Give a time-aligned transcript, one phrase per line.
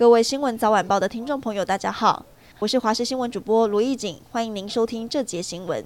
[0.00, 2.24] 各位新闻早晚报的听众朋友，大家好，
[2.58, 5.84] 我是华视新闻主播卢艺锦，欢迎您收听这节新闻。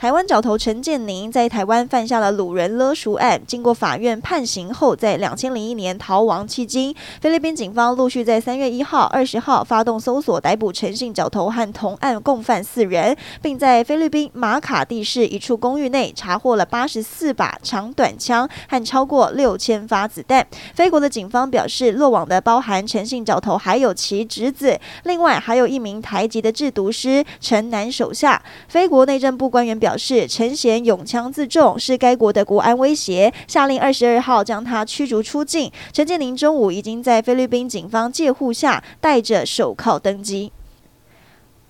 [0.00, 6.96] 台湾角头陈建宁在台湾犯下了掳人勒赎案，经过法院判刑后，在两千零一年逃亡迄今。
[7.20, 20.46] 菲律宾警方陆续在三月一号、二十号发动搜索，逮捕陈姓角头和同案共犯四人，并在菲律宾马卡蒂市一处公寓内查获了八十四把长短枪和超过六千发子弹。
[20.74, 28.42] 菲国的警方表示，落网的包含陈姓角头还有其侄子，另外还有一名台籍的制毒师陈南手下。
[28.66, 29.89] 菲国内政部官员表。
[29.90, 35.68] 表示陈贤勇枪自重，是该国的国安威胁，下令二十二号将他驱逐出境。
[35.92, 40.52] 陈建宁中午已经在菲律宾警方戒护下，戴着手铐登机。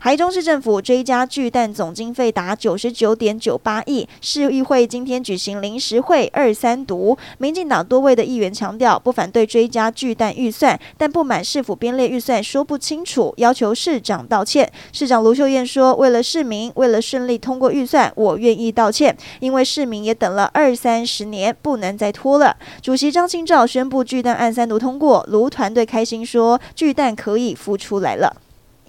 [0.03, 7.15] 台中市政府追加巨蛋总经费达九十九点九八亿，市议会今天举行临时会二三读。
[7.37, 14.73] 民进党多位的议员强调不反对追加巨蛋预算，但不满市府编列预算说不清楚，要求市长道歉。
[14.91, 28.35] 市长卢秀燕说：“为了市民，为了顺利通过预算，我愿意道歉，因为市民也等了二三十年，不能再拖了。”主席张清照宣布巨蛋案三读通过，卢团队开心说：“巨蛋可以孵出来了。”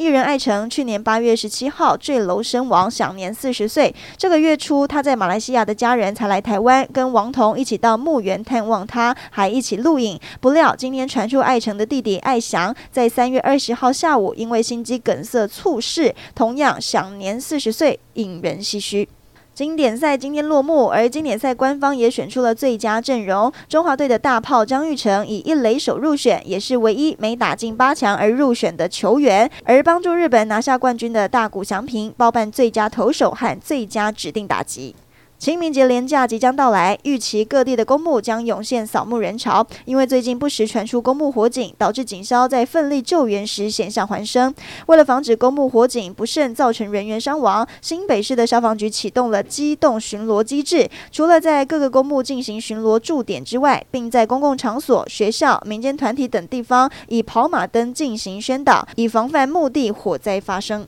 [0.02, 3.94] 艺人艾诚去年八月十七号坠楼身亡，享年四十岁。
[4.18, 10.20] 这个月初，他在马来西亚的家人才来台湾，跟王彤一起到墓园探望他，还一起录影。
[10.40, 19.08] 不料今天传出艾诚的弟弟艾翔在三月二十号下午因为心肌梗塞猝逝，同样享年四十岁，引人唏嘘。
[19.54, 23.52] 经典赛今天落幕，而经典赛官方也选出了最佳阵容。
[23.68, 29.52] 中华队的大炮张玉成以一垒手入选，也是唯一没打进八强而入选的球员。
[29.66, 34.96] 而帮助日本拿下冠军的大谷翔平包办最佳投手和最佳指定打击。
[35.42, 39.66] 清明节连假即将到来，预期各地的公墓将涌现扫墓人潮。
[39.86, 44.54] 因为最近不时传出公墓火警，导致警消在奋力救援时险象环生。
[44.86, 60.86] 为了防止公墓火警不慎造成人员伤亡，新北市的消防局启动了机动巡逻机制，除了在各个公墓进行巡逻驻点之外，并在公共场所、学校、民间团体等地方以跑马灯进行宣导，以防范墓地火灾发生。